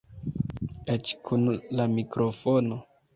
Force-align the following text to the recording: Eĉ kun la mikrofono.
Eĉ 0.93 1.11
kun 1.27 1.45
la 1.81 1.87
mikrofono. 1.93 2.79